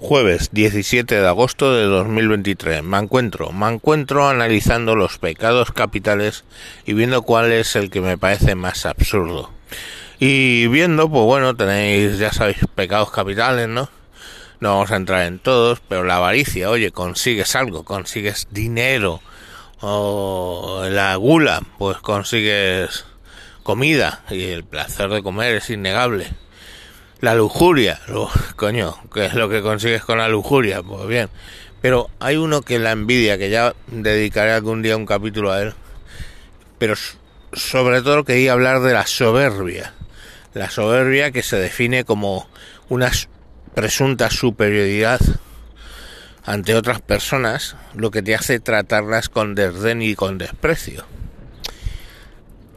[0.00, 2.84] Jueves 17 de agosto de 2023.
[2.84, 6.44] Me encuentro, me encuentro analizando los pecados capitales
[6.86, 9.50] y viendo cuál es el que me parece más absurdo.
[10.20, 13.90] Y viendo, pues bueno, tenéis, ya sabéis, pecados capitales, ¿no?
[14.60, 19.20] No vamos a entrar en todos, pero la avaricia, oye, consigues algo, consigues dinero.
[19.80, 23.04] O la gula, pues consigues
[23.64, 26.28] comida y el placer de comer es innegable
[27.20, 28.00] la lujuria,
[28.56, 30.82] coño, ¿qué es lo que consigues con la lujuria?
[30.82, 31.28] Pues bien,
[31.80, 35.74] pero hay uno que la envidia, que ya dedicaré algún día un capítulo a él,
[36.78, 36.94] pero
[37.52, 39.94] sobre todo quería hablar de la soberbia.
[40.54, 42.48] La soberbia que se define como
[42.88, 43.10] una
[43.74, 45.20] presunta superioridad
[46.44, 51.04] ante otras personas, lo que te hace tratarlas con desdén y con desprecio.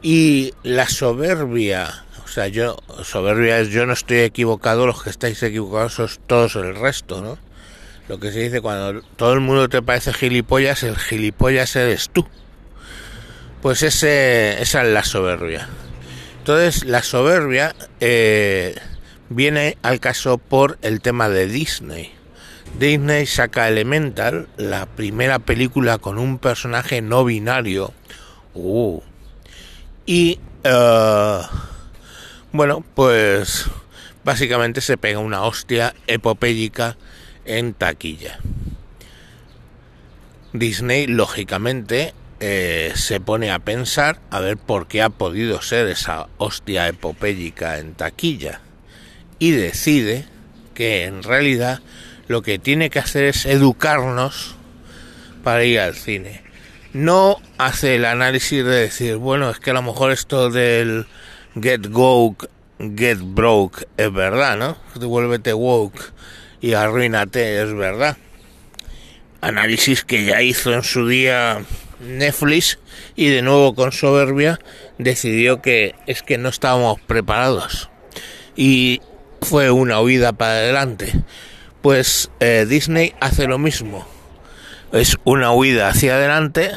[0.02, 2.04] Y la soberbia
[2.34, 6.74] sea, yo, soberbia es yo no estoy equivocado, los que estáis equivocados sois todos el
[6.74, 7.36] resto, ¿no?
[8.08, 12.26] Lo que se dice cuando todo el mundo te parece gilipollas, el gilipollas eres tú.
[13.60, 15.68] Pues ese, esa es la soberbia.
[16.38, 18.76] Entonces, la soberbia eh,
[19.28, 22.14] viene al caso por el tema de Disney.
[22.78, 27.92] Disney saca Elemental, la primera película con un personaje no binario.
[28.54, 29.02] Uh,
[30.06, 30.40] y...
[30.64, 31.71] Uh,
[32.52, 33.66] bueno, pues
[34.24, 36.96] básicamente se pega una hostia epopélica
[37.44, 38.38] en taquilla.
[40.52, 46.28] Disney, lógicamente, eh, se pone a pensar a ver por qué ha podido ser esa
[46.38, 48.60] hostia epopélica en taquilla
[49.38, 50.26] y decide
[50.74, 51.80] que en realidad
[52.28, 54.56] lo que tiene que hacer es educarnos
[55.42, 56.42] para ir al cine.
[56.92, 61.06] No hace el análisis de decir, bueno, es que a lo mejor esto del
[61.60, 64.76] get woke, get broke, es verdad, ¿no?
[64.94, 66.12] Vuélvete woke
[66.60, 68.16] y arruínate, es verdad.
[69.40, 71.64] Análisis que ya hizo en su día
[72.00, 72.78] Netflix
[73.16, 74.58] y de nuevo con soberbia
[74.98, 77.90] decidió que es que no estábamos preparados
[78.56, 79.00] y
[79.40, 81.12] fue una huida para adelante.
[81.80, 84.06] Pues eh, Disney hace lo mismo.
[84.92, 86.70] Es una huida hacia adelante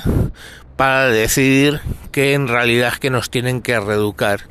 [0.75, 1.81] para decidir
[2.11, 4.41] que en realidad que nos tienen que reeducar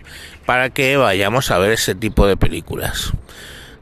[0.47, 3.12] para que vayamos a ver ese tipo de películas.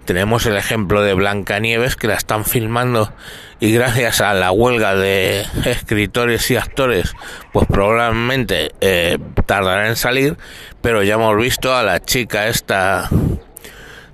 [0.05, 3.13] Tenemos el ejemplo de Blancanieves que la están filmando
[3.61, 7.15] y gracias a la huelga de escritores y actores
[7.53, 10.37] pues probablemente eh, tardará en salir,
[10.81, 13.09] pero ya hemos visto a la chica esta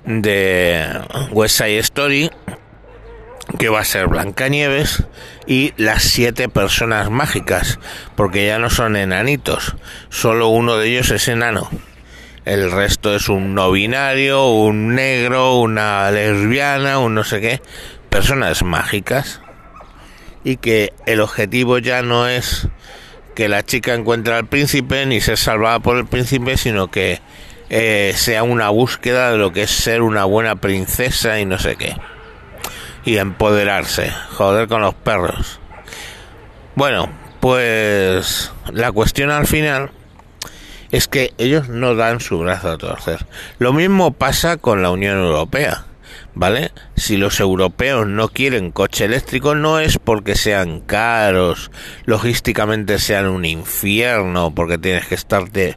[0.04, 0.86] de
[1.30, 2.30] West Side Story
[3.58, 5.04] que va a ser Blancanieves
[5.48, 7.80] y las siete personas mágicas,
[8.16, 9.76] porque ya no son enanitos,
[10.10, 11.70] solo uno de ellos es enano.
[12.44, 17.62] El resto es un no binario, un negro, una lesbiana, un no sé qué,
[18.10, 19.40] personas mágicas.
[20.44, 22.68] Y que el objetivo ya no es
[23.34, 27.20] que la chica encuentre al príncipe ni ser salvada por el príncipe, sino que
[27.70, 31.76] eh, sea una búsqueda de lo que es ser una buena princesa y no sé
[31.76, 31.96] qué
[33.08, 34.12] y empoderarse.
[34.36, 35.60] Joder con los perros.
[36.74, 37.08] Bueno,
[37.40, 39.90] pues la cuestión al final
[40.90, 43.24] es que ellos no dan su brazo a torcer.
[43.58, 45.86] Lo mismo pasa con la Unión Europea.
[46.38, 46.70] ¿Vale?
[46.94, 51.72] Si los europeos no quieren coche eléctrico no es porque sean caros,
[52.04, 55.74] logísticamente sean un infierno, porque tienes que estarte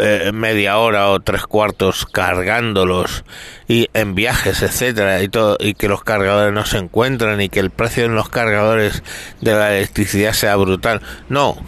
[0.00, 3.24] eh, media hora o tres cuartos cargándolos
[3.68, 7.60] y en viajes, etcétera, y todo, y que los cargadores no se encuentran y que
[7.60, 9.02] el precio en los cargadores
[9.42, 11.02] de la electricidad sea brutal.
[11.28, 11.58] No,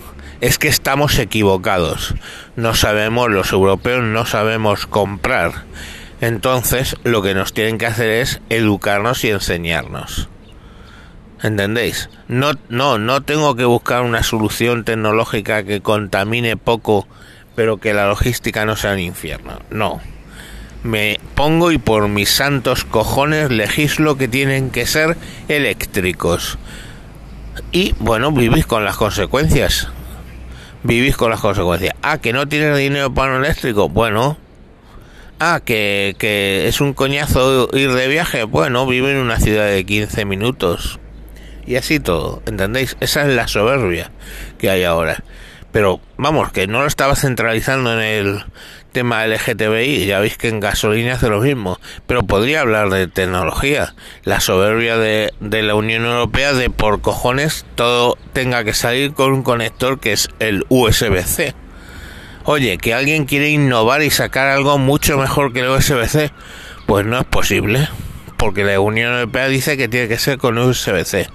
[0.40, 2.14] es que estamos equivocados.
[2.56, 5.52] No sabemos, los europeos no sabemos comprar.
[6.24, 10.30] Entonces, lo que nos tienen que hacer es educarnos y enseñarnos.
[11.42, 12.08] ¿Entendéis?
[12.28, 17.06] No, no, no tengo que buscar una solución tecnológica que contamine poco
[17.54, 19.60] pero que la logística no sea un infierno.
[19.68, 20.00] No.
[20.82, 25.18] Me pongo y por mis santos cojones legislo que tienen que ser
[25.48, 26.56] eléctricos.
[27.70, 29.88] Y bueno, vivís con las consecuencias.
[30.84, 31.94] Vivís con las consecuencias.
[32.00, 33.90] Ah, que no tienes dinero para un eléctrico.
[33.90, 34.38] Bueno.
[35.40, 38.44] Ah, que, que es un coñazo ir de viaje.
[38.44, 41.00] Bueno, vive en una ciudad de 15 minutos.
[41.66, 42.96] Y así todo, ¿entendéis?
[43.00, 44.10] Esa es la soberbia
[44.58, 45.22] que hay ahora.
[45.72, 48.44] Pero vamos, que no lo estaba centralizando en el
[48.92, 53.92] tema LGTBI, ya veis que en gasolina hace lo mismo, pero podría hablar de tecnología,
[54.22, 59.32] la soberbia de, de la Unión Europea de por cojones todo tenga que salir con
[59.32, 61.54] un conector que es el USB-C.
[62.46, 66.30] Oye, que alguien quiere innovar y sacar algo mucho mejor que el USB-C,
[66.86, 67.88] pues no es posible.
[68.36, 71.28] porque la Unión Europea dice que tiene que ser con USB-C.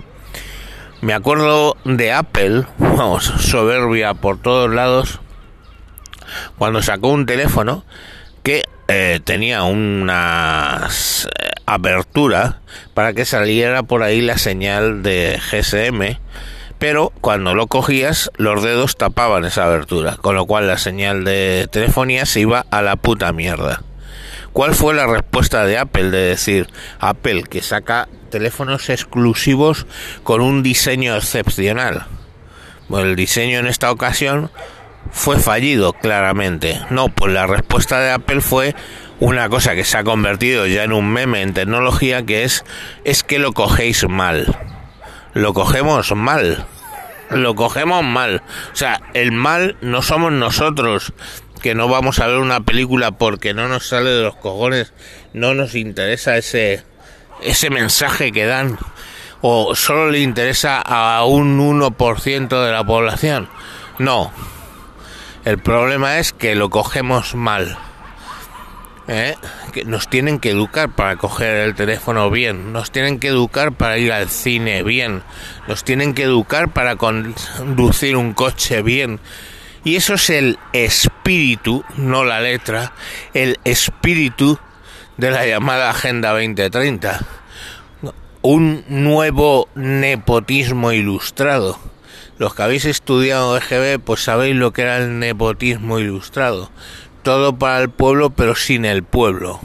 [1.01, 5.19] Me acuerdo de Apple, vamos, soberbia por todos lados,
[6.59, 7.83] cuando sacó un teléfono
[8.44, 12.62] que eh, tenía una eh, apertura
[12.94, 16.19] para que saliera por ahí la señal de GSM,
[16.79, 21.67] pero cuando lo cogías los dedos tapaban esa abertura, con lo cual la señal de
[21.69, 23.83] telefonía se iba a la puta mierda.
[24.53, 26.67] ¿Cuál fue la respuesta de Apple de decir
[26.99, 29.85] Apple que saca teléfonos exclusivos
[30.23, 32.07] con un diseño excepcional?
[32.87, 34.49] Bueno, el diseño en esta ocasión
[35.11, 36.81] fue fallido claramente.
[36.89, 38.73] No, pues la respuesta de Apple fue
[39.19, 42.63] una cosa que se ha convertido ya en un meme en tecnología que es
[43.03, 44.57] es que lo cogéis mal.
[45.33, 46.65] Lo cogemos mal.
[47.29, 48.41] Lo cogemos mal.
[48.73, 51.13] O sea, el mal no somos nosotros
[51.61, 54.93] que no vamos a ver una película porque no nos sale de los cojones,
[55.33, 56.83] no nos interesa ese
[57.41, 58.77] ese mensaje que dan
[59.41, 63.49] o solo le interesa a un 1% de la población.
[63.97, 64.31] No,
[65.45, 67.77] el problema es que lo cogemos mal.
[69.09, 69.35] ¿Eh?
[69.73, 73.97] Que nos tienen que educar para coger el teléfono bien, nos tienen que educar para
[73.97, 75.23] ir al cine bien,
[75.67, 79.19] nos tienen que educar para conducir un coche bien.
[79.83, 82.94] Y eso es el espíritu, no la letra,
[83.33, 84.59] el espíritu
[85.17, 87.19] de la llamada Agenda 2030.
[88.41, 91.77] Un nuevo nepotismo ilustrado
[92.39, 96.71] los que habéis estudiado EGB, pues sabéis lo que era el nepotismo ilustrado.
[97.24, 99.60] Todo para el pueblo, pero sin el pueblo.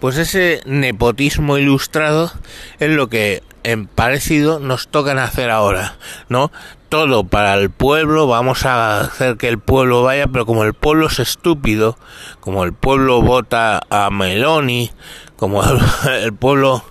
[0.00, 2.32] Pues ese nepotismo ilustrado
[2.78, 5.96] es lo que en parecido nos tocan hacer ahora,
[6.28, 6.50] ¿no?
[6.88, 11.06] Todo para el pueblo, vamos a hacer que el pueblo vaya, pero como el pueblo
[11.06, 11.98] es estúpido,
[12.40, 14.90] como el pueblo vota a Meloni,
[15.36, 15.62] como
[16.22, 16.84] el pueblo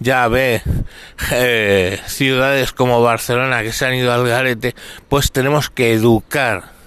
[0.00, 0.62] ya ve
[1.32, 4.74] eh, ciudades como Barcelona que se han ido al garete,
[5.08, 6.77] pues tenemos que educar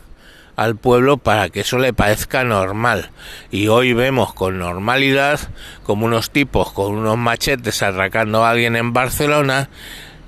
[0.63, 3.11] al pueblo para que eso le parezca normal.
[3.51, 5.39] Y hoy vemos con normalidad
[5.83, 9.69] como unos tipos con unos machetes atracando a alguien en Barcelona,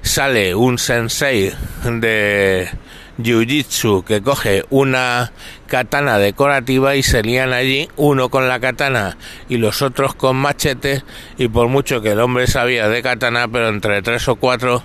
[0.02, 1.54] sale un sensei
[1.84, 2.70] de
[3.18, 5.32] jiu-jitsu que coge una
[5.68, 9.18] katana decorativa y se lían allí, uno con la katana
[9.50, 11.04] y los otros con machete,
[11.38, 14.84] y por mucho que el hombre sabía de katana, pero entre tres o cuatro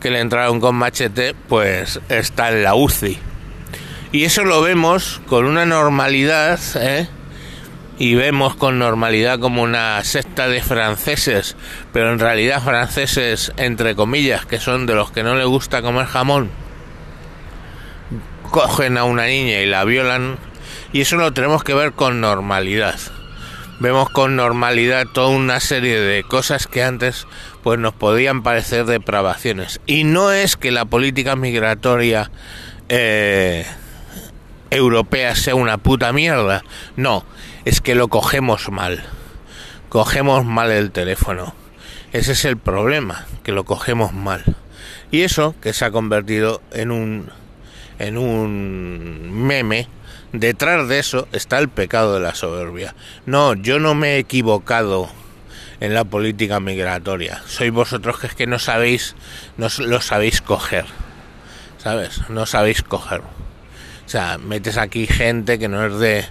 [0.00, 3.29] que le entraron con machete, pues está en la UCI.
[4.12, 7.08] Y eso lo vemos con una normalidad, ¿eh?
[7.98, 11.56] y vemos con normalidad como una secta de franceses,
[11.92, 16.06] pero en realidad franceses entre comillas, que son de los que no le gusta comer
[16.06, 16.50] jamón
[18.50, 20.38] cogen a una niña y la violan
[20.92, 22.98] y eso lo tenemos que ver con normalidad.
[23.78, 27.26] Vemos con normalidad toda una serie de cosas que antes
[27.62, 29.80] pues nos podían parecer depravaciones.
[29.86, 32.30] Y no es que la política migratoria
[32.88, 33.64] eh,
[34.70, 36.62] europea sea una puta mierda.
[36.96, 37.24] No,
[37.64, 39.04] es que lo cogemos mal.
[39.88, 41.54] Cogemos mal el teléfono.
[42.12, 44.44] Ese es el problema, que lo cogemos mal.
[45.10, 47.30] Y eso que se ha convertido en un
[47.98, 49.86] en un meme,
[50.32, 52.94] detrás de eso está el pecado de la soberbia.
[53.26, 55.10] No, yo no me he equivocado
[55.80, 57.42] en la política migratoria.
[57.46, 59.16] Sois vosotros que es que no sabéis,
[59.58, 60.86] no lo sabéis coger.
[61.78, 62.22] ¿Sabes?
[62.28, 63.22] No sabéis coger.
[64.10, 66.24] O sea, metes aquí gente que no es de,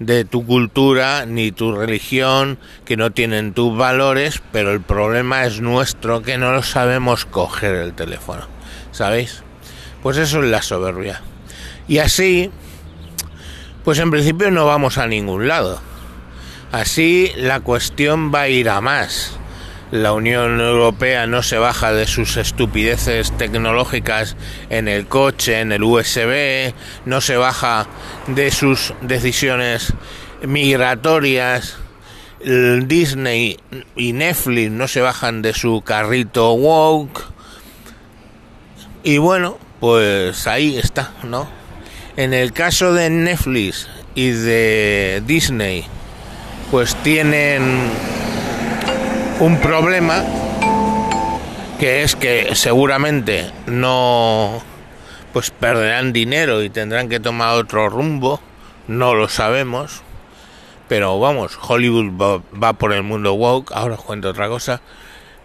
[0.00, 5.60] de tu cultura ni tu religión, que no tienen tus valores, pero el problema es
[5.60, 8.48] nuestro, que no lo sabemos coger el teléfono.
[8.90, 9.44] ¿Sabéis?
[10.02, 11.20] Pues eso es la soberbia.
[11.86, 12.50] Y así,
[13.84, 15.80] pues en principio no vamos a ningún lado.
[16.72, 19.38] Así la cuestión va a ir a más.
[19.90, 24.36] La Unión Europea no se baja de sus estupideces tecnológicas
[24.68, 26.72] en el coche, en el USB,
[27.06, 27.88] no se baja
[28.28, 29.92] de sus decisiones
[30.42, 31.76] migratorias.
[32.42, 33.58] Disney
[33.96, 37.24] y Netflix no se bajan de su carrito woke.
[39.02, 41.48] Y bueno, pues ahí está, ¿no?
[42.16, 45.84] En el caso de Netflix y de Disney,
[46.70, 47.90] pues tienen
[49.40, 50.22] un problema
[51.78, 54.62] que es que seguramente no
[55.32, 58.38] pues perderán dinero y tendrán que tomar otro rumbo,
[58.86, 60.02] no lo sabemos,
[60.88, 64.82] pero vamos, Hollywood va, por el mundo woke, ahora os cuento otra cosa,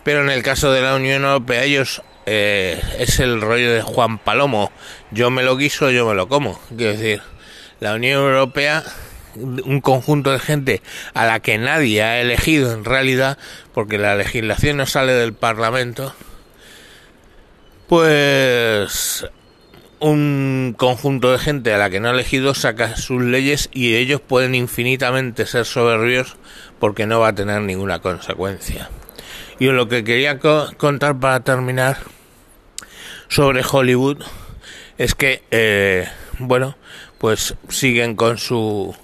[0.04, 4.18] pero en el caso de la Unión Europea ellos eh, es el rollo de Juan
[4.18, 4.72] Palomo.
[5.12, 6.60] Yo me lo guiso, yo me lo como.
[6.76, 7.22] Quiero decir,
[7.80, 8.84] la Unión Europea
[9.36, 10.82] un conjunto de gente
[11.14, 13.38] a la que nadie ha elegido en realidad,
[13.74, 16.14] porque la legislación no sale del Parlamento,
[17.88, 19.26] pues
[20.00, 24.22] un conjunto de gente a la que no ha elegido saca sus leyes y ellos
[24.22, 26.38] pueden infinitamente ser soberbios
[26.80, 28.90] porque no va a tener ninguna consecuencia.
[29.58, 31.98] Y lo que quería contar para terminar
[33.30, 34.22] sobre Hollywood
[34.98, 36.08] es que, eh,
[36.40, 36.78] bueno,
[37.18, 38.96] pues siguen con su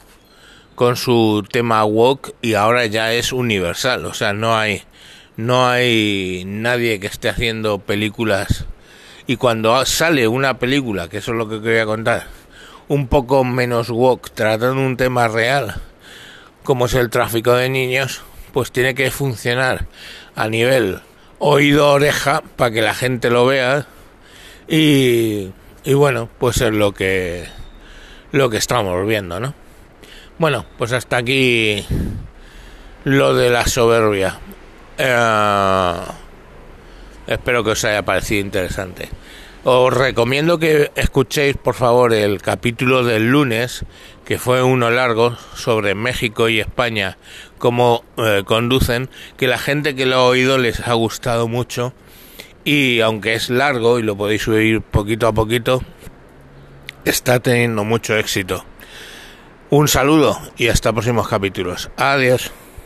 [0.81, 4.81] con su tema woke y ahora ya es universal, o sea, no hay
[5.37, 8.65] no hay nadie que esté haciendo películas.
[9.27, 12.23] Y cuando sale una película, que eso es lo que quería contar,
[12.87, 15.75] un poco menos woke, tratando un tema real,
[16.63, 19.85] como es el tráfico de niños, pues tiene que funcionar
[20.33, 20.99] a nivel
[21.37, 23.85] oído-oreja para que la gente lo vea.
[24.67, 25.51] Y,
[25.83, 27.45] y bueno, pues es lo que
[28.31, 29.60] lo que estamos viendo, ¿no?
[30.41, 31.85] Bueno, pues hasta aquí
[33.03, 34.39] lo de la soberbia.
[34.97, 35.95] Eh,
[37.27, 39.09] espero que os haya parecido interesante.
[39.63, 43.85] Os recomiendo que escuchéis, por favor, el capítulo del lunes,
[44.25, 47.19] que fue uno largo, sobre México y España,
[47.59, 51.93] cómo eh, conducen, que la gente que lo ha oído les ha gustado mucho.
[52.63, 55.83] Y aunque es largo y lo podéis oír poquito a poquito,
[57.05, 58.65] está teniendo mucho éxito.
[59.71, 61.89] Un saludo y hasta próximos capítulos.
[61.95, 62.51] Adiós.